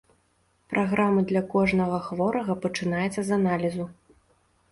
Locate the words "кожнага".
1.53-1.99